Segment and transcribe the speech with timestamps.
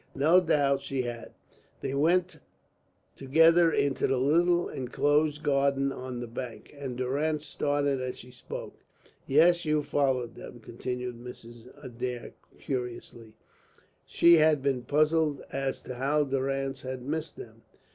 [0.15, 1.33] "No doubt she had."
[1.81, 2.39] "They went
[3.15, 8.79] together into the little enclosed garden on the bank," and Durrance started as she spoke.
[9.27, 11.67] "Yes, you followed them," continued Mrs.
[11.83, 13.35] Adair, curiously.
[14.03, 17.61] She had been puzzled as to how Durrance had missed them.